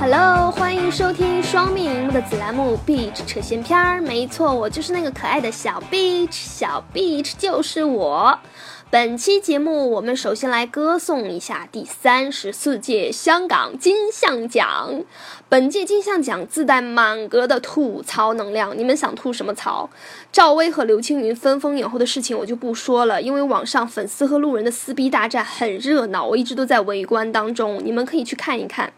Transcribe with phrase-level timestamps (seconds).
[0.00, 4.00] Hello，欢迎收听双面荧幕的子栏目 Beach 扯闲篇儿。
[4.00, 8.38] 没错，我就是那个可爱的小 Beach，小 Beach 就是我。
[8.88, 15.04] 本期节目，我们首先来歌颂一下第三十四届香港金像奖。
[15.50, 19.90] 本届金像奖自带满格的吐槽能量，你们想吐什么槽？
[20.32, 28.94] 赵薇和刘青云分封影后的事情我就不说了，因为网上粉丝和路人的撕逼大战很热闹，我一直都在围观当中，你们可以去看一看。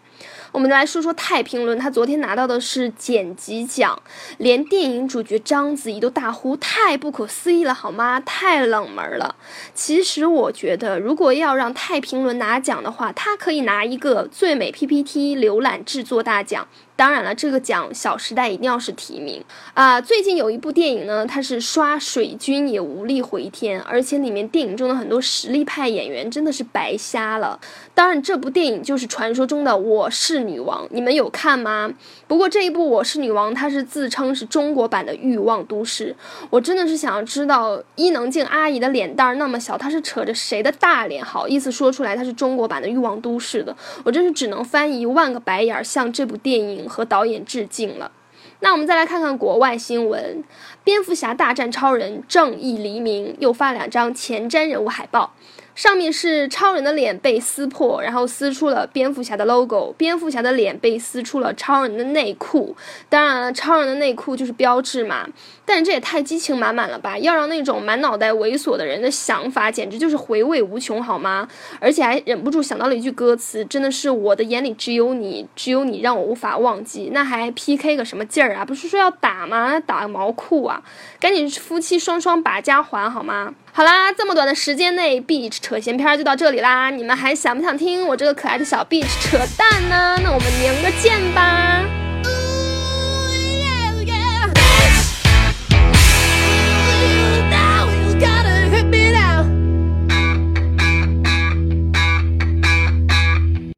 [0.53, 4.01] 我们来说说《太平轮》，他昨天拿到的是剪辑奖，
[4.37, 8.21] 连电影主角章子怡都大呼太不可思议了，好吗？
[8.21, 9.35] 太冷门了。
[9.75, 16.69] 其实我觉得，如果要让《太平轮》拿奖的话，他可以拿一个最美 PPT 浏览制作大奖。
[17.03, 19.43] 当然了，这个奖《小时代》一定要是提名
[19.75, 20.01] 啊！
[20.01, 27.59] 最近有一部电影呢，它是刷水军也无力回天，而且里面电影中的很多实力派演员真的是白瞎了。
[27.93, 31.91] 当然，这部电影就是传说中的《我是女王》，你们有看吗？
[32.29, 36.15] 不过这一部《我是女王》，它是自称是中国版的《欲望都市》，
[36.51, 43.77] 我真的是想要知道伊能静阿姨的脸蛋儿那么小，她是扯着谁的大脸，好意思说出来她是中国版的《欲望都市》的？
[44.05, 46.89] 我真是只能翻一万个白眼儿向这部电影。
[46.93, 48.13] 和导演致敬了。
[48.61, 50.45] 那我们再来看看国外新闻：
[50.85, 55.33] 蝙蝠侠大战超人，正义黎明又发两张前瞻人物海报。
[55.75, 59.95] 上面是超人的脸被撕破，然后撕出了蝙蝠侠的 logo。
[59.97, 62.77] 蝙蝠侠的脸被撕出了超人的内裤。
[63.09, 65.27] 当然了，超人的内裤就是标志嘛。
[65.65, 67.17] 但是这也太激情满满了吧！
[67.19, 71.49] 要让那种满脑袋猥琐的人的想法，简直就是回味无穷，好吗？
[71.81, 77.11] 而且还忍不住想到了一句歌词，真的是我的眼里只有你，只有你让我无法忘记。
[77.13, 78.65] 那还 PK 个什么劲儿啊？
[78.65, 79.81] 不是说要打吗？
[79.81, 80.83] 打个毛裤啊！
[81.21, 83.55] 赶紧夫妻双双把家还好吗？
[83.75, 86.91] 好啦，这么短的时间内，Beach 扯闲篇就到这里啦。
[86.91, 90.21] 你们还想不想听我这个可爱的小 Beach 扯淡呢？
[90.23, 91.62] 那我们明个见吧。